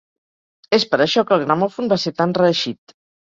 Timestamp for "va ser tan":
1.93-2.35